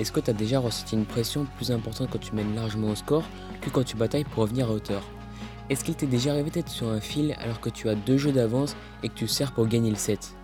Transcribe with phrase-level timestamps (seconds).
[0.00, 2.94] Est-ce que tu as déjà ressenti une pression plus importante quand tu mènes largement au
[2.96, 3.22] score
[3.60, 5.02] que quand tu batailles pour revenir à hauteur?
[5.70, 8.32] Est-ce qu'il t'est déjà arrivé d'être sur un fil alors que tu as deux jeux
[8.32, 10.34] d'avance et que tu sers pour gagner le set?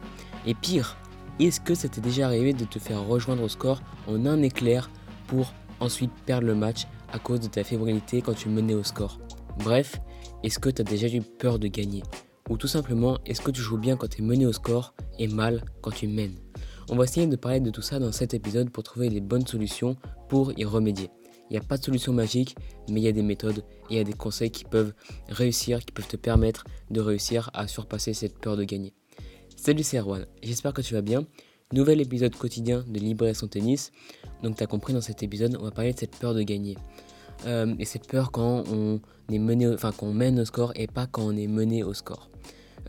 [0.46, 0.96] Et pire,
[1.40, 4.88] est-ce que ça t'est déjà arrivé de te faire rejoindre au score en un éclair
[5.26, 9.18] pour ensuite perdre le match à cause de ta fébrilité quand tu menais au score?
[9.58, 10.00] Bref,
[10.44, 12.02] est-ce que tu as déjà eu peur de gagner?
[12.48, 15.28] Ou tout simplement, est-ce que tu joues bien quand tu es mené au score et
[15.28, 16.36] mal quand tu mènes?
[16.92, 19.46] On va essayer de parler de tout ça dans cet épisode pour trouver les bonnes
[19.46, 19.96] solutions
[20.28, 21.08] pour y remédier.
[21.48, 22.56] Il n'y a pas de solution magique,
[22.88, 23.58] mais il y a des méthodes
[23.90, 24.92] et il y a des conseils qui peuvent
[25.28, 28.92] réussir, qui peuvent te permettre de réussir à surpasser cette peur de gagner.
[29.54, 31.24] Salut, c'est Erwan, j'espère que tu vas bien.
[31.72, 33.92] Nouvel épisode quotidien de Libre et son tennis.
[34.42, 36.76] Donc, tu as compris dans cet épisode, on va parler de cette peur de gagner.
[37.46, 39.00] Euh, et cette peur quand on
[39.32, 42.30] est mené, enfin qu'on mène au score et pas quand on est mené au score.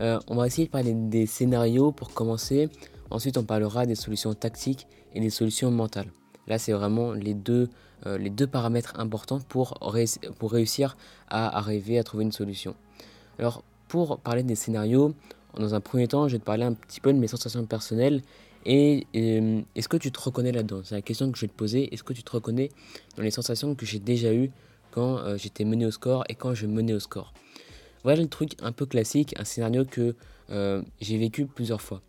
[0.00, 2.68] Euh, on va essayer de parler des scénarios pour commencer.
[3.12, 6.10] Ensuite, on parlera des solutions tactiques et des solutions mentales.
[6.46, 7.68] Là, c'est vraiment les deux,
[8.06, 10.96] euh, les deux paramètres importants pour, réussir
[11.28, 12.74] à arriver à trouver une solution.
[13.38, 15.14] Alors, pour parler des scénarios,
[15.58, 18.22] dans un premier temps, je vais te parler un petit peu de mes sensations personnelles
[18.64, 20.80] et euh, est-ce que tu te reconnais là-dedans?
[20.82, 21.92] C'est la question que je vais te poser.
[21.92, 22.70] Est-ce que tu te reconnais
[23.18, 24.50] dans les sensations que j'ai déjà eues
[24.90, 27.34] quand euh, j'étais mené au score et quand je menais au score?
[28.04, 30.16] Voilà le truc un peu classique, un scénario que
[31.00, 32.02] j'ai vécu plusieurs fois.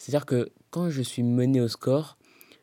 [0.00, 2.16] C'est-à-dire que quand je suis mené au score,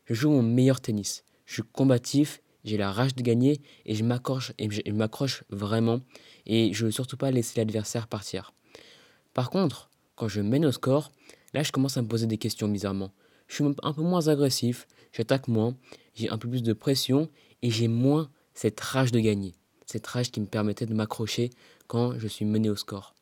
[0.06, 1.24] je joue mon meilleur tennis.
[1.46, 6.02] Je suis combatif, j'ai la rage de gagner et je m'accroche et je m'accroche vraiment
[6.46, 8.54] et je veux surtout pas laisser l'adversaire partir.
[9.34, 11.12] Par contre, quand je mène au score,
[11.54, 13.12] là je commence à me poser des questions bizarrement
[13.48, 15.76] je suis un peu moins agressif, j'attaque moins,
[16.16, 17.30] j'ai un peu plus de pression
[17.62, 19.56] et j'ai moins cette rage de gagner.
[19.86, 21.50] Cette rage qui me permettait de m'accrocher
[21.88, 23.16] quand je suis mené au score.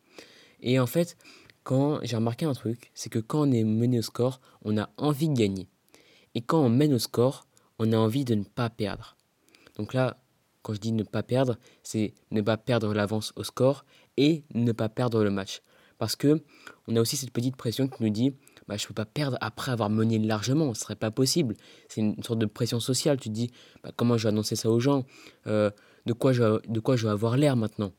[0.61, 1.15] Et en fait,
[1.65, 4.87] quand j'ai remarqué un truc, c'est que quand on est mené au score, on a
[4.97, 5.67] envie de gagner.
[6.35, 7.47] Et quand on mène au score,
[7.79, 9.17] on a envie de ne pas perdre.
[9.75, 10.17] Donc là,
[10.61, 13.83] quand je dis ne pas perdre, c'est ne pas perdre l'avance au score
[14.15, 15.63] et ne pas perdre le match.
[15.97, 16.43] Parce que
[16.87, 18.35] on a aussi cette petite pression qui nous dit
[18.67, 21.55] bah, je ne peux pas perdre après avoir mené largement, ce serait pas possible.
[21.89, 23.17] C'est une sorte de pression sociale.
[23.17, 23.51] Tu te dis,
[23.83, 25.03] bah, comment je vais annoncer ça aux gens?
[25.47, 25.71] Euh,
[26.05, 27.91] de, quoi je de quoi je vais avoir l'air maintenant?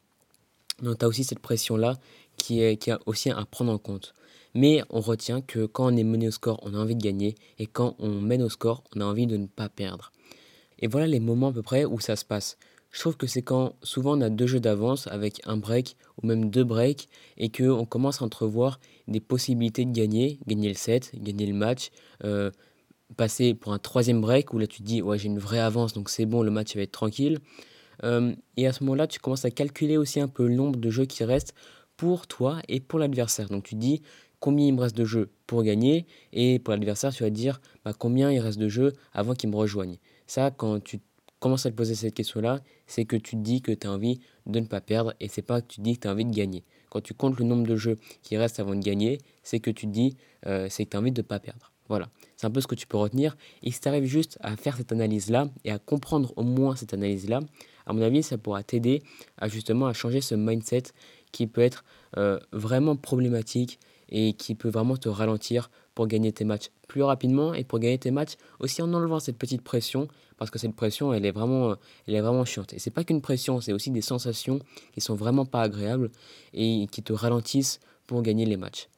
[0.82, 1.94] Donc tu as aussi cette pression-là
[2.36, 4.14] qui est, qui a aussi à prendre en compte.
[4.54, 7.34] Mais on retient que quand on est mené au score, on a envie de gagner,
[7.58, 10.12] et quand on mène au score, on a envie de ne pas perdre.
[10.78, 12.56] Et voilà les moments à peu près où ça se passe.
[12.96, 16.26] Je trouve que c'est quand souvent on a deux jeux d'avance avec un break ou
[16.26, 21.10] même deux breaks et qu'on commence à entrevoir des possibilités de gagner, gagner le set,
[21.14, 21.90] gagner le match,
[22.24, 22.50] euh,
[23.18, 25.92] passer pour un troisième break où là tu te dis ouais j'ai une vraie avance
[25.92, 27.38] donc c'est bon le match va être tranquille.
[28.02, 30.90] Euh, et à ce moment-là tu commences à calculer aussi un peu le nombre de
[30.90, 31.54] jeux qui restent
[31.96, 33.48] pour toi et pour l'adversaire.
[33.48, 34.02] Donc tu dis
[34.40, 37.92] combien il me reste de jeux pour gagner et pour l'adversaire tu vas dire bah,
[37.98, 39.96] combien il reste de jeux avant qu'il me rejoigne.
[40.26, 41.00] Ça quand tu
[41.40, 44.20] commences à te poser cette question-là, c'est que tu te dis que tu as envie
[44.46, 46.34] de ne pas perdre et c'est pas que tu dis que tu as envie de
[46.34, 46.64] gagner.
[46.90, 49.86] Quand tu comptes le nombre de jeux qui restent avant de gagner, c'est que tu
[49.86, 51.72] te dis euh, c'est que tu as envie de ne pas perdre.
[51.88, 53.36] Voilà, c'est un peu ce que tu peux retenir.
[53.62, 56.94] Et si tu arrives juste à faire cette analyse-là et à comprendre au moins cette
[56.94, 57.40] analyse-là,
[57.86, 59.02] à mon avis, ça pourra t'aider
[59.38, 60.84] à justement à changer ce mindset
[61.36, 61.84] qui peut être
[62.16, 67.52] euh, vraiment problématique et qui peut vraiment te ralentir pour gagner tes matchs plus rapidement
[67.52, 70.08] et pour gagner tes matchs aussi en enlevant cette petite pression
[70.38, 71.76] parce que cette pression elle est vraiment
[72.06, 74.60] elle est vraiment chiante et c'est pas qu'une pression c'est aussi des sensations
[74.94, 76.10] qui sont vraiment pas agréables
[76.54, 78.88] et qui te ralentissent pour gagner les matchs.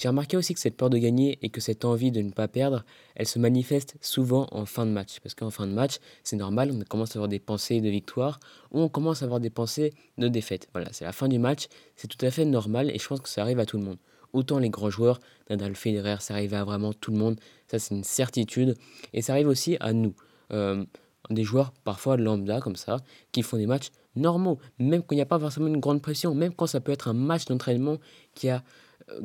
[0.00, 2.48] J'ai remarqué aussi que cette peur de gagner et que cette envie de ne pas
[2.48, 5.20] perdre, elle se manifeste souvent en fin de match.
[5.22, 8.40] Parce qu'en fin de match, c'est normal, on commence à avoir des pensées de victoire
[8.70, 10.68] ou on commence à avoir des pensées de défaite.
[10.72, 11.66] Voilà, c'est la fin du match,
[11.96, 13.98] c'est tout à fait normal et je pense que ça arrive à tout le monde.
[14.32, 17.94] Autant les grands joueurs, Nadal, Federer, ça arrive à vraiment tout le monde, ça c'est
[17.94, 18.76] une certitude.
[19.12, 20.14] Et ça arrive aussi à nous,
[20.54, 20.82] euh,
[21.28, 23.00] des joueurs parfois lambda comme ça,
[23.32, 26.34] qui font des matchs normaux, même quand il n'y a pas forcément une grande pression,
[26.34, 27.98] même quand ça peut être un match d'entraînement
[28.34, 28.62] qui a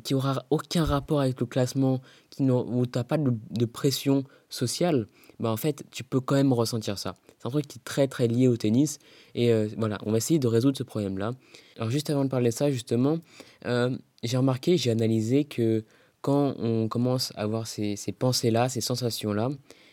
[0.04, 5.08] qui aura aucun rapport avec le classement, qui où tu n'as pas de, pression sociale,
[5.40, 7.16] bah en fait, tu peux quand même ressentir ça.
[7.38, 9.00] C'est un truc qui est très très lié au tennis.
[9.34, 11.32] Et euh, voilà, on va essayer de résoudre ce problème-là.
[11.78, 13.20] Alors juste avant de parler de ça, justement,
[13.64, 15.84] j'ai remarqué, j'ai analysé que
[16.22, 19.50] quand on commence à avoir ces, ces pensées-là, ces sensations-là,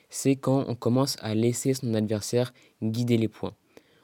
[0.08, 2.52] c'est quand on commence à laisser son adversaire
[2.82, 3.54] guider les points.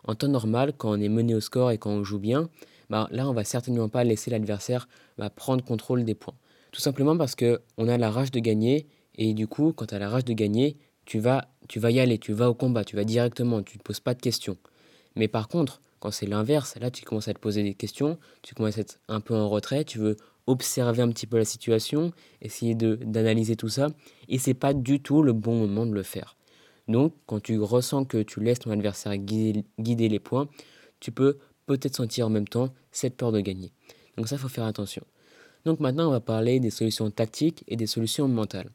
[0.05, 2.49] En temps normal, quand on est mené au score et quand on joue bien,
[2.89, 6.35] bah, là, on va certainement pas laisser l'adversaire bah, prendre contrôle des points.
[6.73, 9.99] Tout simplement parce qu'on a la rage de gagner et du coup, quand tu as
[9.99, 12.97] la rage de gagner, tu vas, tu vas y aller, tu vas au combat, tu
[12.97, 14.57] vas directement, tu ne te poses pas de questions.
[15.17, 18.55] Mais par contre, quand c'est l'inverse, là, tu commences à te poser des questions, tu
[18.55, 20.17] commences à être un peu en retrait, tu veux
[20.47, 23.89] observer un petit peu la situation, essayer d'analyser tout ça,
[24.29, 26.37] et c'est pas du tout le bon moment de le faire.
[26.87, 29.65] Donc, quand tu ressens que tu laisses ton adversaire guider,
[30.09, 30.49] les points,
[31.01, 33.73] tu peux peut-être sentir en même temps cette peur de gagner.
[34.19, 35.05] Donc ça, il faut faire attention.
[35.65, 38.69] Donc maintenant, on va parler des solutions tactiques et des solutions mentales.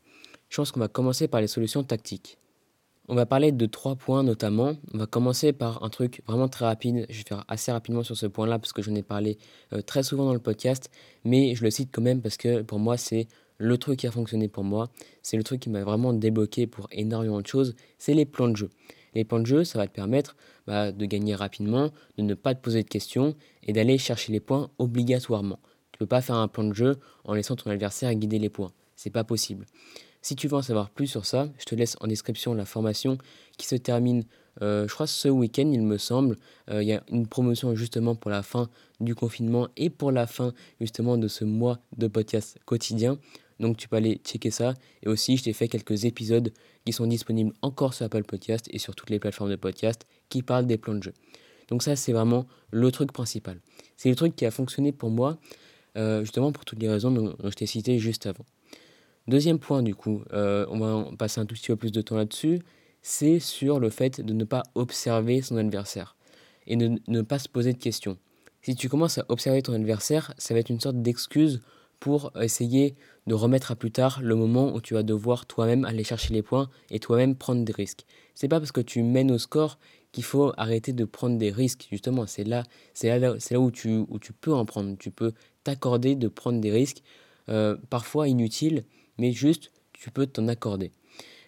[0.48, 2.38] Je pense qu'on va commencer par les solutions tactiques.
[3.10, 4.78] On va parler de trois points notamment.
[4.94, 7.06] On va commencer par un truc vraiment très rapide.
[7.10, 9.38] Je vais faire assez rapidement sur ce point-là parce que j'en ai parlé
[9.74, 10.90] euh, très souvent dans le podcast,
[11.26, 14.12] mais je le cite quand même parce que pour moi c'est le truc qui a
[14.12, 14.90] fonctionné pour moi.
[15.22, 17.76] C'est le truc qui m'a vraiment débloqué pour énormément de choses.
[18.00, 18.70] C'est les plans de jeu.
[19.16, 20.36] Les plans de jeu, ça va te permettre
[20.68, 24.40] bah, de gagner rapidement, de ne pas te poser de questions et d'aller chercher les
[24.40, 25.60] points obligatoirement.
[25.92, 28.50] Tu ne peux pas faire un plan de jeu en laissant ton adversaire guider les
[28.50, 28.72] points.
[28.96, 29.66] C'est pas possible.
[30.22, 33.18] Si tu veux en savoir plus sur ça, je te laisse en description la formation
[33.58, 34.24] qui se termine,
[34.62, 36.38] euh, je crois, ce week-end, il me semble.
[36.70, 38.70] Euh, il y a une promotion justement pour la fin
[39.02, 43.18] du confinement et pour la fin justement de ce mois de podcast quotidien.
[43.60, 44.74] Donc tu peux aller checker ça.
[45.04, 46.52] Et aussi, je t'ai fait quelques épisodes
[46.86, 50.42] qui sont disponibles encore sur Apple Podcast et sur toutes les plateformes de podcast qui
[50.42, 51.14] parlent des plans de jeu.
[51.68, 53.60] Donc ça, c'est vraiment le truc principal.
[53.98, 55.38] C'est le truc qui a fonctionné pour moi,
[55.98, 58.46] euh, justement pour toutes les raisons dont je t'ai cité juste avant.
[59.28, 62.18] Deuxième point, du coup, euh, on va passer un tout petit peu plus de temps
[62.18, 62.60] là-dessus,
[63.02, 66.16] c'est sur le fait de ne pas observer son adversaire
[66.68, 68.18] et de ne pas se poser de questions.
[68.62, 71.62] Si tu commences à observer ton adversaire, ça va être une sorte d'excuse
[72.04, 72.96] pour essayer
[73.28, 76.42] de remettre à plus tard le moment où tu vas devoir toi-même aller chercher les
[76.42, 78.06] points et toi-même prendre des risques.
[78.36, 79.80] C'est pas parce que tu mènes au score
[80.12, 81.88] qu'il faut arrêter de prendre des risques.
[81.90, 84.98] Justement, c'est là, c'est là, là où tu, où tu peux en prendre.
[84.98, 85.32] Tu peux
[85.64, 87.04] t'accorder de prendre des risques,
[87.48, 88.84] euh, parfois inutiles,
[89.18, 90.92] mais juste tu peux t'en accorder.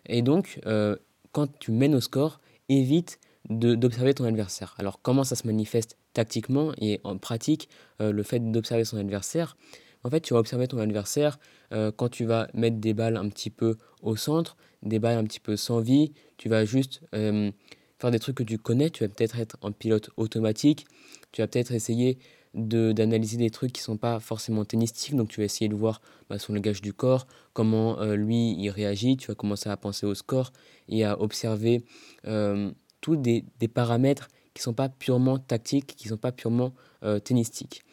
[0.06, 0.96] Et donc, euh,
[1.34, 3.20] quand tu mènes au score, évite
[3.50, 4.74] d'observer ton adversaire.
[4.78, 7.68] Alors, comment ça se manifeste tactiquement et en pratique,
[8.00, 9.58] euh, le fait d'observer son adversaire
[10.06, 11.40] En fait, tu vas observer ton adversaire
[11.74, 15.24] euh, quand tu vas mettre des balles un petit peu au centre, des balles un
[15.24, 19.10] petit peu sans vie, tu vas juste faire des trucs que tu connais, tu vas
[19.10, 20.86] peut-être être en pilote automatique,
[21.32, 22.20] tu vas peut-être essayer
[22.56, 25.16] d'analyser des trucs qui sont pas forcément tennistiques.
[25.16, 28.70] Donc tu vas essayer de voir bah, son langage du corps, comment euh, lui il
[28.70, 29.18] réagit.
[29.18, 30.52] Tu vas commencer à penser au score
[30.88, 31.84] et à observer
[32.26, 32.72] euh,
[33.02, 36.74] tous des, des, paramètres qui sont pas purement tactiques, qui sont pas purement
[37.04, 37.84] euh, tennistiques.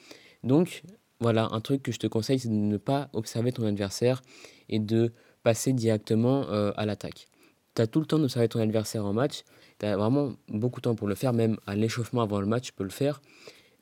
[0.44, 0.82] Donc
[1.22, 4.22] voilà, un truc que je te conseille, c'est de ne pas observer ton adversaire
[4.68, 6.42] et de passer directement
[6.76, 7.28] à l'attaque.
[7.74, 9.44] Tu as tout le temps d'observer ton adversaire en match,
[9.78, 12.66] tu as vraiment beaucoup de temps pour le faire, même à l'échauffement avant le match,
[12.66, 13.20] tu peux le faire.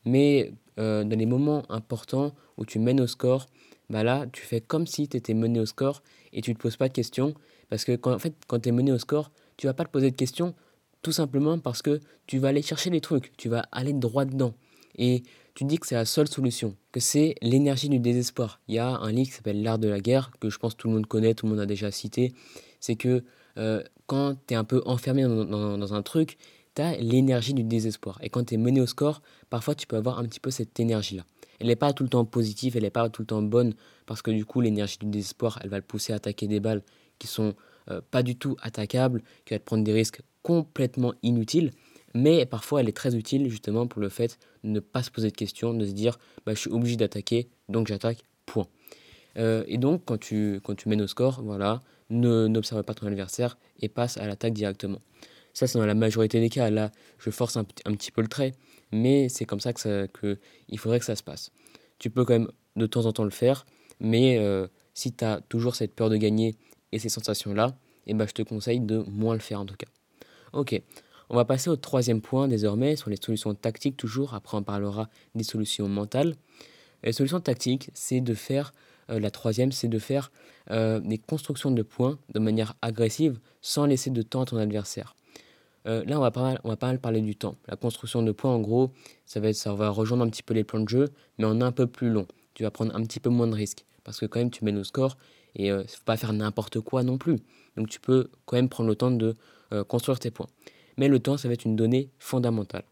[0.04, 3.46] Mais euh, dans les moments importants où tu mènes au score,
[3.90, 6.02] bah là, tu fais comme si tu étais mené au score
[6.32, 7.34] et tu ne te poses pas de questions.
[7.68, 10.10] Parce que en fait, quand tu es mené au score, tu vas pas te poser
[10.10, 10.54] de questions
[11.02, 14.54] tout simplement parce que tu vas aller chercher les trucs, tu vas aller droit dedans.
[14.96, 15.22] Et
[15.54, 18.60] tu dis que c'est la seule solution, que c'est l'énergie du désespoir.
[18.68, 20.88] Il y a un livre qui s'appelle L'art de la guerre, que je pense tout
[20.88, 22.32] le monde connaît, tout le monde a déjà cité.
[22.80, 23.24] C'est que
[23.58, 26.38] euh, quand tu es un peu enfermé dans un truc,
[26.74, 28.18] tu as l'énergie du désespoir.
[28.22, 30.78] Et quand tu es mené au score, parfois tu peux avoir un petit peu cette
[30.78, 31.24] énergie-là.
[31.58, 33.74] Elle n'est pas tout le temps positive, elle n'est pas tout le temps bonne,
[34.06, 36.82] parce que du coup, l'énergie du désespoir, elle va le pousser à attaquer des balles
[37.18, 37.54] qui sont
[37.90, 41.72] euh, pas du tout attaquables, qui va te prendre des risques complètement inutiles.
[42.14, 45.36] Mais parfois, elle est très utile justement pour le fait ne pas se poser de
[45.36, 48.66] questions, de se dire bah, je suis obligé d'attaquer, donc j'attaque, point.
[49.38, 53.58] Euh, et donc, quand tu, quand tu mènes au score, voilà, n'observe pas ton adversaire
[53.78, 55.00] et passe à l'attaque directement.
[55.52, 56.70] Ça, c'est dans la majorité des cas.
[56.70, 58.52] Là, je force un, petit peu le trait,
[58.92, 61.50] mais c'est comme ça que, que il faudrait que ça se passe.
[61.98, 63.66] Tu peux quand même de temps en temps le faire,
[64.00, 66.56] mais euh, si tu as toujours cette peur de gagner
[66.92, 69.86] et ces sensations-là, eh ben, je te conseille de moins le faire en tout cas.
[70.52, 70.80] Ok,
[71.30, 74.34] on va passer au troisième point désormais sur les solutions tactiques toujours.
[74.34, 76.34] Après, on parlera des solutions mentales.
[77.04, 78.74] Les solutions tactiques, c'est de faire,
[79.10, 80.32] euh, la troisième, c'est de faire
[80.72, 85.14] euh, des constructions de points de manière agressive sans laisser de temps à ton adversaire.
[85.86, 87.54] Euh, là, on va, pas mal, on va pas parler du temps.
[87.68, 88.90] La construction de points, en gros,
[89.24, 91.08] ça va, ça va rejoindre un petit peu les plans de jeu,
[91.38, 92.26] mais en un peu plus long.
[92.54, 94.78] Tu vas prendre un petit peu moins de risques, parce que quand même, tu mènes
[94.78, 95.16] au score,
[95.54, 97.36] et il ne faut pas faire n'importe quoi non plus.
[97.76, 99.36] Donc tu peux quand même prendre le temps de
[99.88, 100.48] construire tes points.
[100.96, 102.84] Mais le temps, ça va être une donnée fondamentale.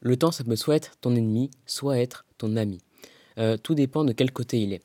[0.00, 2.80] Le temps, ça peut soit être ton ennemi, soit être ton ami.
[3.62, 4.82] tout dépend de quel côté il est.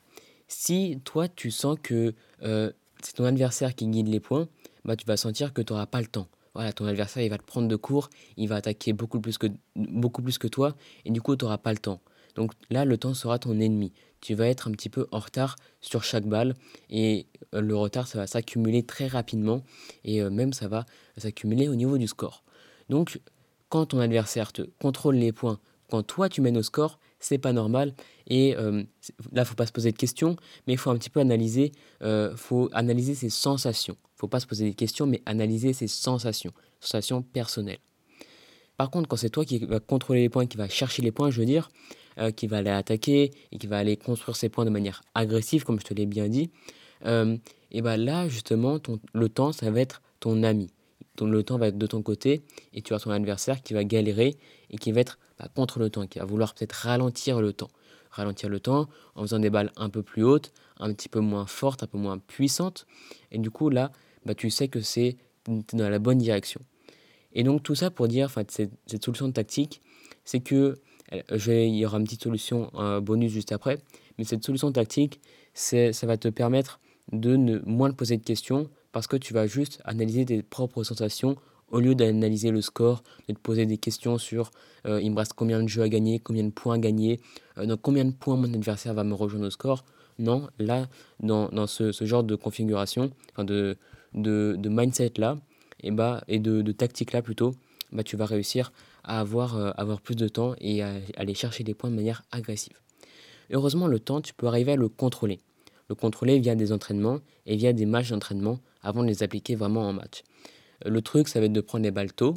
[0.48, 4.48] Si toi, tu sens que c'est ton adversaire qui guide les points,
[4.84, 7.38] bah, tu vas sentir que tu n'auras pas le temps voilà, ton adversaire il va
[7.38, 11.12] te prendre de court, il va attaquer beaucoup plus que, beaucoup plus que toi, et
[11.12, 12.00] du coup tu n'auras pas le temps.
[12.36, 13.94] Donc là, le temps sera ton ennemi.
[14.20, 16.56] Tu vas être un petit peu en retard sur chaque balle,
[16.90, 19.64] et euh, le retard, ça va s'accumuler très rapidement,
[20.06, 20.86] et euh, même ça va
[21.18, 22.44] s'accumuler au niveau du score.
[22.90, 23.20] Donc,
[23.70, 27.54] quand ton adversaire te contrôle les points, quand toi tu mènes au score, c'est pas
[27.54, 27.94] normal.
[28.28, 28.84] Et euh,
[29.32, 30.36] là, faut pas se poser de questions,
[30.68, 31.72] mais il faut un petit peu analyser,
[32.36, 33.98] faut analyser ses sensations.
[34.16, 37.80] faut pas se poser des questions, mais analyser ses sensations, sensations personnelles.
[38.78, 41.32] Par contre, quand c'est toi qui va contrôler les points, qui va chercher les points,
[41.32, 41.70] je veux dire,
[42.18, 45.64] euh, qui va aller attaquer et qui va aller construire ses points de manière agressive,
[45.64, 46.50] comme je te l'ai bien dit,
[47.06, 47.38] euh,
[47.72, 50.70] et bien là, justement, ton, le temps, ça va être ton ami.
[51.22, 52.44] Le temps va être de ton côté
[52.74, 54.38] et tu as ton adversaire qui va galérer
[54.70, 57.70] et qui va être bah, contre le temps, qui va vouloir peut-être ralentir le temps.
[58.12, 61.46] Ralentir le temps en faisant des balles un peu plus hautes, un petit peu moins
[61.46, 62.86] fortes, un peu moins puissantes.
[63.32, 63.92] Et du coup, là,
[64.26, 65.18] bah, tu sais que c'est
[65.74, 66.62] dans la bonne direction.
[67.34, 69.82] Et donc tout ça pour dire, cette, cette solution tactique,
[70.24, 70.76] c'est que
[71.12, 73.78] il y aura une petite solution un bonus juste après,
[74.18, 75.20] mais cette solution tactique,
[75.54, 76.80] ça va te permettre
[77.12, 80.86] de ne moins te poser de questions parce que tu vas juste analyser tes propres
[80.86, 81.36] sensations
[81.70, 84.52] au lieu d'analyser le score, de te poser des questions sur
[84.88, 87.20] euh, il me reste combien de jeux à gagner, combien de points à gagner,
[87.58, 89.84] euh, donc combien de points mon adversaire va me rejoindre au score.
[90.18, 90.88] Non, là,
[91.20, 93.76] dans, dans ce, ce, genre de configuration, enfin de,
[94.14, 95.38] de, de mindset là,
[95.82, 97.54] et, bah, et de, de tactique là plutôt,
[97.92, 98.72] bah, tu vas réussir
[99.04, 102.24] à avoir, euh, avoir plus de temps et à, aller chercher des points de manière
[102.32, 102.80] agressive.
[103.52, 105.42] Heureusement, le temps, tu peux arriver à le contrôler.
[105.90, 109.82] Le contrôler via des entraînements et via des matchs d'entraînement avant de les appliquer vraiment
[109.82, 110.24] en match.
[110.86, 112.36] Euh, le truc, ça va être de prendre les balles tôt,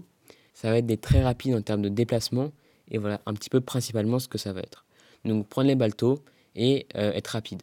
[0.54, 2.50] ça va être d'être très rapide en termes de déplacement
[2.90, 4.84] et voilà un petit peu principalement ce que ça va être.
[5.24, 6.22] Donc prendre les balles tôt
[6.56, 7.62] et euh, être rapide.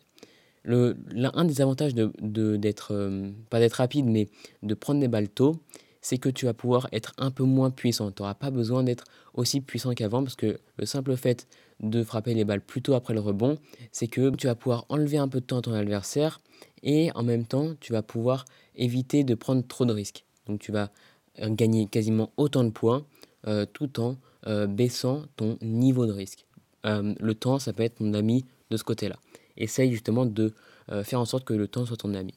[0.63, 0.97] Le,
[1.33, 2.11] un des avantages de,
[2.57, 3.11] d'être,
[3.51, 4.29] pas d'être rapide, mais
[4.63, 5.57] de prendre des balles tôt,
[6.05, 8.11] c'est que tu vas pouvoir être un peu moins puissant.
[8.11, 11.47] Tu n'auras pas besoin d'être aussi puissant qu'avant parce que le simple fait
[11.79, 13.57] de frapper les balles plus tôt après le rebond,
[13.91, 16.41] c'est que tu vas pouvoir enlever un peu de temps à ton adversaire
[16.83, 18.45] et en même temps, tu vas pouvoir
[18.75, 20.25] éviter de prendre trop de risques.
[20.45, 20.91] Donc tu vas
[21.39, 23.03] euh, gagner quasiment autant de points
[23.47, 26.45] euh, tout en euh, baissant ton niveau de risque.
[26.83, 29.15] le temps, ça peut être ton ami de ce côté-là.
[29.57, 30.53] Essaye justement de
[31.01, 32.35] faire en sorte que le temps soit ton ami.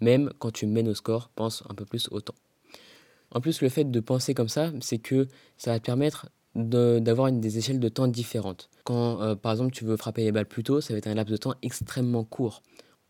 [0.00, 2.34] Même quand tu mènes au score, pense un peu plus au temps.
[3.32, 7.30] En plus, le fait de penser comme ça, c'est que ça va te permettre d'avoir
[7.30, 8.70] des échelles de temps différentes.
[8.84, 11.14] Quand, euh, par exemple, tu veux frapper les balles plus tôt, ça va être un
[11.14, 12.62] laps de temps extrêmement court.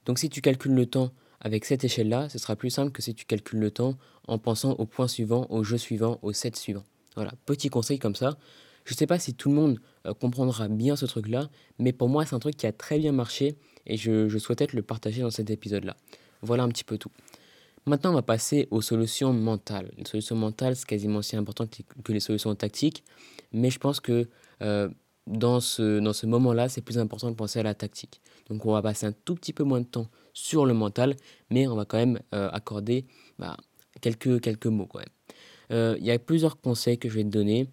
[0.05, 3.15] Donc, si tu calcules le temps avec cette échelle-là, ce sera plus simple que si
[3.15, 3.97] tu calcules le temps
[4.27, 6.85] en pensant au point suivant, au jeu suivant, au set suivant.
[7.15, 8.37] Voilà, petit conseil comme ça.
[8.85, 12.09] Je ne sais pas si tout le monde euh, comprendra bien ce truc-là, mais pour
[12.09, 13.57] moi, c'est un truc qui a très bien marché
[13.87, 15.97] et je, je souhaitais le partager dans cet épisode-là.
[16.43, 17.11] Voilà un petit peu tout.
[17.89, 19.93] Maintenant, on va passer aux solutions mentales.
[19.97, 21.67] Les solutions mentales, c'est quasiment aussi important
[22.03, 23.05] que les solutions tactiques,
[23.53, 24.29] mais je pense que
[24.63, 24.89] euh,
[25.29, 28.21] dans ce, dans ce moment-là, c'est plus important de penser à la tactique.
[28.49, 31.15] Donc, on va passer un tout petit peu moins de temps sur le mental,
[31.51, 33.07] mais on va quand même euh, accorder
[33.39, 33.57] bah,
[34.01, 35.09] quelques, quelques mots quand même.
[35.71, 37.69] Euh, il y a plusieurs conseils que je vais te donner.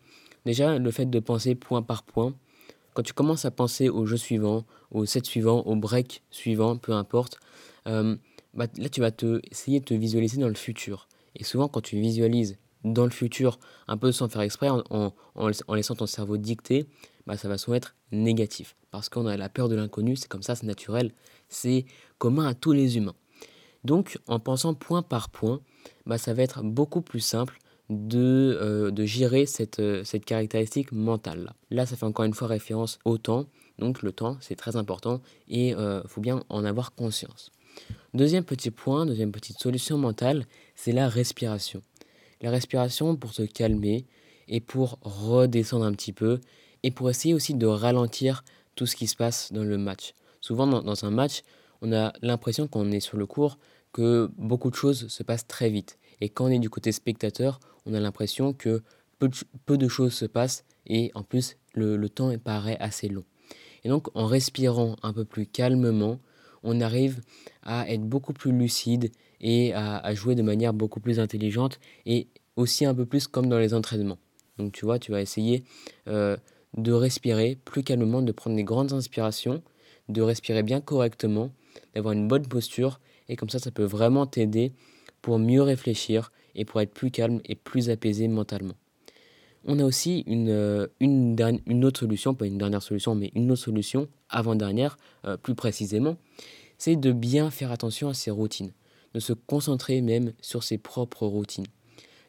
[0.45, 2.35] Déjà, le fait de penser point par point.
[2.93, 6.91] Quand tu commences à penser au jeu suivant, au set suivant, au break suivant, peu
[6.91, 7.39] importe,
[8.53, 9.11] bah, là, tu vas
[9.49, 11.07] essayer de te visualiser dans le futur.
[11.35, 14.83] Et souvent, quand tu visualises dans le futur, un peu sans faire exprès, en,
[15.35, 16.87] en, laissant ton cerveau dicter,
[17.25, 18.75] bah, ça va souvent être négatif.
[18.91, 21.11] Parce qu'on a la peur de l'inconnu, c'est comme ça, c'est naturel,
[21.49, 21.85] c'est
[22.17, 23.15] commun à tous les humains.
[23.83, 25.61] Donc, en pensant point par point,
[26.05, 27.57] bah, ça va être beaucoup plus simple
[27.89, 31.43] de, euh, de gérer cette, euh, cette caractéristique mentale.
[31.45, 31.55] Là.
[31.69, 33.47] là, ça fait encore une fois référence au temps.
[33.79, 37.51] Donc, le temps, c'est très important et il euh, faut bien en avoir conscience.
[38.13, 41.81] Deuxième petit point, deuxième petite solution mentale, c'est la respiration.
[42.41, 44.05] La respiration pour se calmer
[44.47, 46.39] et pour redescendre un petit peu
[46.83, 48.43] et pour essayer aussi de ralentir
[48.75, 50.13] tout ce qui se passe dans le match.
[50.41, 51.41] Souvent dans, un match,
[51.81, 53.57] on a l'impression qu'on est sur le cours
[53.93, 55.97] que beaucoup de choses se passent très vite.
[56.21, 58.83] Et quand on est du côté spectateur, on a l'impression que
[59.17, 63.23] peu de, choses se passent et en plus le, le temps paraît assez long.
[63.83, 66.19] Et donc en respirant un peu plus calmement,
[66.63, 67.21] on arrive
[67.61, 72.85] à être beaucoup plus lucide et à, jouer de manière beaucoup plus intelligente et aussi
[72.85, 74.17] un peu plus comme dans les entraînements.
[74.57, 75.63] Donc tu vois, tu vas essayer
[76.07, 76.37] euh,
[76.77, 79.61] de respirer plus calmement, de prendre des grandes inspirations,
[80.09, 81.51] de respirer bien correctement,
[81.93, 84.73] d'avoir une bonne posture et comme ça, ça peut vraiment t'aider
[85.21, 88.75] pour mieux réfléchir et pour être plus calme et plus apaisé mentalement.
[89.65, 93.49] On a aussi une, euh, une, une, autre solution, pas une dernière solution, mais une
[93.51, 96.17] autre solution, avant-dernière, euh, plus précisément,
[96.77, 98.73] c'est de bien faire attention à ses routines,
[99.13, 101.67] de se concentrer même sur ses propres routines.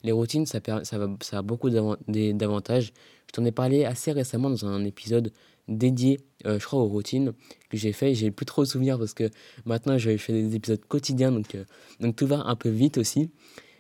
[0.05, 2.93] Les routines, ça, ça, ça a beaucoup d'avantages.
[3.27, 5.33] Je t'en ai parlé assez récemment dans un épisode
[5.67, 7.33] dédié, euh, je crois, aux routines
[7.69, 8.15] que j'ai fait.
[8.15, 9.31] J'ai plus trop de souvenirs parce que
[9.65, 11.57] maintenant, je fais des épisodes quotidiens, donc,
[11.99, 13.31] donc tout va un peu vite aussi.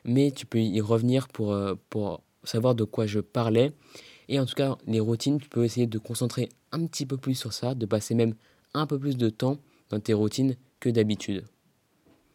[0.07, 1.57] Mais tu peux y revenir pour,
[1.89, 3.73] pour savoir de quoi je parlais.
[4.29, 7.35] Et en tout cas, les routines, tu peux essayer de concentrer un petit peu plus
[7.35, 8.35] sur ça, de passer même
[8.73, 9.59] un peu plus de temps
[9.91, 11.45] dans tes routines que d'habitude.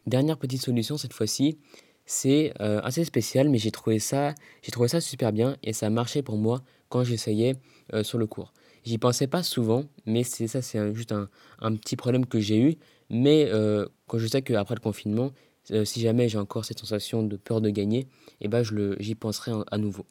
[0.06, 1.58] Dernière petite solution cette fois-ci,
[2.06, 4.34] c'est euh, assez spécial, mais j'ai trouvé ça,
[4.72, 7.54] trouvé ça super bien et ça a marché pour moi quand j'essayais
[7.92, 8.52] euh, sur le cours.
[8.84, 11.28] J'y pensais pas souvent, mais c'est ça, c'est juste un,
[11.76, 12.76] petit problème que j'ai eu.
[13.10, 15.32] Mais euh, quand je sais qu'après le confinement,
[15.84, 18.08] si jamais j'ai encore cette sensation de peur de gagner, et
[18.42, 20.06] eh ben je j'y penserai à nouveau.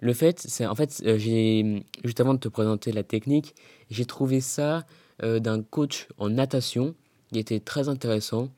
[0.00, 3.54] Le fait, c'est en fait, j'ai juste avant de te présenter la technique,
[3.90, 4.86] j'ai trouvé ça
[5.22, 6.94] d'un coach en natation
[7.32, 8.48] qui était très intéressant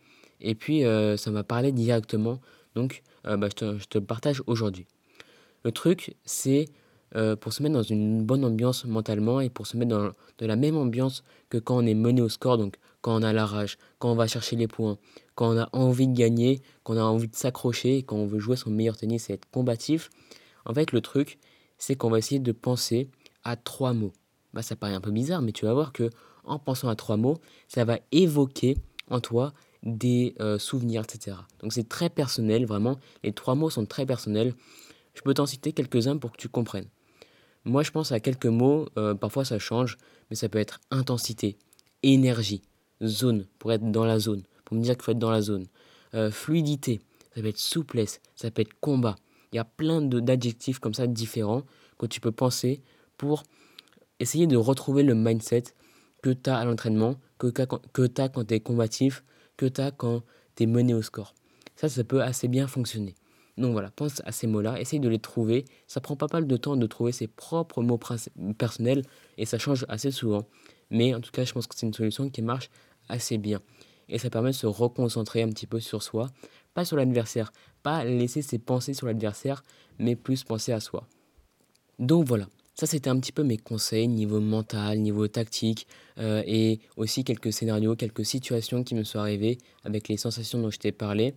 [0.43, 2.41] et puis, euh, ça m'a parlé directement.
[2.75, 4.87] Donc, euh, bah, je, te, le partage aujourd'hui.
[5.65, 6.67] Le truc, c'est
[7.17, 10.57] euh, pour se mettre dans une bonne ambiance mentalement et pour se mettre dans la
[10.57, 13.79] même ambiance que quand on est mené au score, donc quand on a la rage,
[13.99, 14.97] quand on va chercher les points,
[15.35, 18.39] quand on a envie de gagner, quand on a envie de s'accrocher, quand on veut
[18.39, 20.09] jouer son meilleur tennis et être combatif.
[20.65, 21.39] En fait, le truc,
[21.79, 23.09] c'est qu'on va essayer de penser
[23.45, 24.13] à trois mots.
[24.55, 26.11] Bah, ça paraît un peu bizarre, mais tu vas voir que
[26.45, 27.39] en pensant à trois mots,
[27.69, 28.77] ça va évoquer
[29.11, 29.53] en toi
[29.83, 31.37] des euh, souvenirs, etc.
[31.61, 32.99] Donc c'est très personnel, vraiment.
[33.25, 34.55] Les trois mots sont très personnels.
[35.15, 36.89] Je peux t'en citer quelques-uns pour que tu comprennes.
[37.65, 39.97] Moi, je pense à quelques mots, euh, parfois ça change,
[40.31, 41.57] mais ça peut être intensité,
[42.03, 42.63] énergie,
[43.05, 45.67] zone, pour être dans la zone, pour me dire qu'il faut être dans la zone.
[46.15, 47.01] Euh, fluidité,
[47.35, 49.17] ça peut être souplesse, ça peut être combat.
[49.53, 51.63] Il y a plein d'adjectifs comme ça différents
[51.99, 52.83] que tu peux penser
[53.17, 53.45] pour
[54.19, 55.65] essayer de retrouver le mindset
[56.23, 59.25] que tu as à l'entraînement, que, que tu as quand tu es combatif,
[59.57, 60.23] que tu as quand
[60.57, 61.35] tu es mené au score.
[61.77, 63.15] Ça, ça peut assez bien fonctionner.
[63.59, 65.65] Donc voilà, pense à ces mots-là, essaye de les trouver.
[65.87, 68.01] Ça prend pas mal de temps de trouver ses propres mots
[68.57, 69.03] personnels
[69.37, 70.47] et ça change assez souvent.
[70.91, 72.71] Mais en tout cas, je pense que c'est une solution qui marche
[73.09, 73.61] assez bien.
[74.09, 76.29] Et ça permet de se reconcentrer un petit peu sur soi,
[76.75, 79.63] pas sur l'adversaire, pas laisser ses pensées sur l'adversaire,
[79.99, 81.07] mais plus penser à soi.
[81.99, 85.87] Donc voilà, ça, c'était un petit peu mes conseils niveau mental, niveau tactique,
[86.19, 90.71] euh, et aussi quelques scénarios, quelques situations qui me sont arrivées avec les sensations dont
[90.71, 91.35] je t'ai parlé.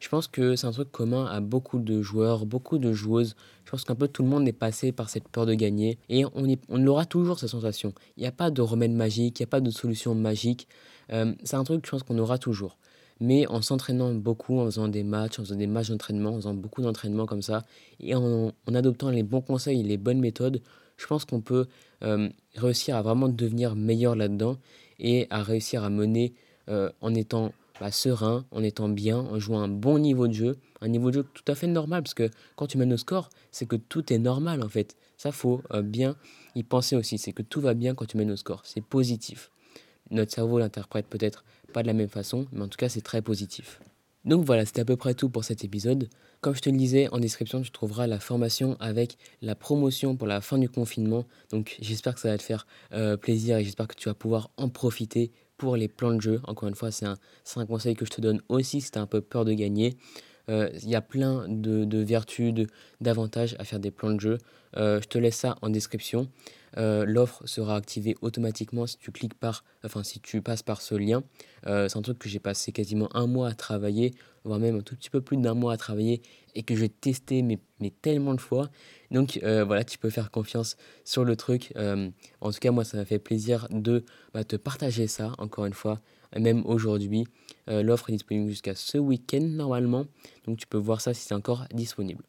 [0.00, 3.34] Je pense que c'est un truc commun à beaucoup de joueurs, beaucoup de joueuses.
[3.64, 6.24] Je pense qu'un peu tout le monde est passé par cette peur de gagner et
[6.24, 7.92] on, on aura toujours cette sensation.
[8.16, 10.68] Il n'y a pas de remède magique, il n'y a pas de solution magique.
[11.12, 12.78] Euh, c'est un truc, je pense, qu'on aura toujours.
[13.20, 16.54] Mais en s'entraînant beaucoup, en faisant des matchs, en faisant des matchs d'entraînement, en faisant
[16.54, 17.64] beaucoup d'entraînement comme ça,
[17.98, 20.62] et en, adoptant les bons conseils, les bonnes méthodes,
[20.96, 21.66] je pense qu'on peut
[22.04, 24.56] euh, réussir à vraiment devenir meilleur là-dedans
[25.00, 26.34] et à réussir à mener
[26.68, 30.56] euh, en étant bah, serein, en étant bien, en jouant un bon niveau de jeu,
[30.80, 33.30] un niveau de jeu tout à fait normal, parce que quand tu mènes au score,
[33.50, 34.96] c'est que tout est normal en fait.
[35.16, 36.16] Ça, faut euh, bien
[36.54, 39.50] y penser aussi, c'est que tout va bien quand tu mènes au score, c'est positif.
[40.10, 43.22] Notre cerveau l'interprète peut-être pas de la même façon, mais en tout cas c'est très
[43.22, 43.80] positif.
[44.24, 46.08] Donc voilà, c'était à peu près tout pour cet épisode.
[46.40, 50.26] Comme je te le disais, en description, tu trouveras la formation avec la promotion pour
[50.26, 51.24] la fin du confinement.
[51.50, 54.50] Donc j'espère que ça va te faire euh, plaisir et j'espère que tu vas pouvoir
[54.56, 56.40] en profiter pour les plans de jeu.
[56.44, 59.06] Encore une fois, c'est un, conseil que je te donne aussi si tu as un
[59.06, 59.98] peu peur de gagner.
[60.48, 62.54] Euh, il y a plein de, vertus,
[63.00, 64.38] d'avantages à faire des plans de jeu.
[64.76, 66.28] Euh, je te laisse ça en description.
[66.76, 70.94] Euh, l'offre sera activée automatiquement si tu cliques par, enfin si tu passes par ce
[70.94, 71.22] lien.
[71.64, 74.94] c'est un truc que j'ai passé quasiment un mois à travailler, voire même un tout
[74.94, 76.22] petit peu plus d'un mois à travailler
[76.54, 78.68] et que j'ai testé mais, mais, tellement de fois.
[79.10, 81.72] Donc voilà, tu peux faire confiance sur le truc.
[81.76, 85.74] en tout cas, moi, ça m'a fait plaisir de bah, te partager ça, encore une
[85.74, 86.00] fois
[86.36, 87.24] même aujourd'hui.
[87.68, 90.06] Euh, l'offre est disponible jusqu'à ce week-end normalement,
[90.46, 92.24] donc tu peux voir ça si c'est encore disponible.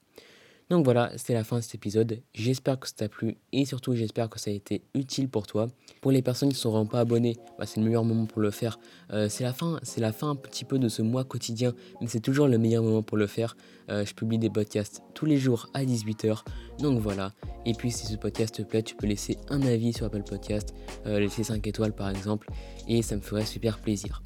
[0.70, 2.22] Donc voilà, c'était la fin de cet épisode.
[2.36, 5.68] J'espère que ça t'a plu et surtout j'espère que ça a été utile pour toi.
[6.00, 8.52] Pour les personnes qui ne seront pas abonnées, bah, c'est le meilleur moment pour le
[8.52, 8.80] faire.
[9.12, 12.08] Euh, c'est la fin, c'est la fin un petit peu de ce mois quotidien, mais
[12.08, 13.58] c'est toujours le meilleur moment pour le faire.
[13.90, 16.44] Euh, je publie des podcasts tous les jours à 18h.
[16.80, 17.34] Donc voilà.
[17.66, 20.76] Et puis si ce podcast te plaît, tu peux laisser un avis sur Apple Podcast,
[21.08, 22.48] euh, laisser 5 étoiles par exemple,
[22.88, 24.22] et ça me ferait super plaisir.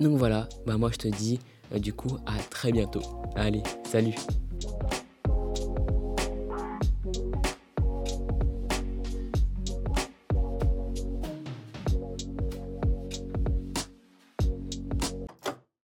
[0.00, 1.40] Donc voilà, bah moi je te dis
[1.74, 3.02] du coup à très bientôt.
[3.36, 4.14] Allez, salut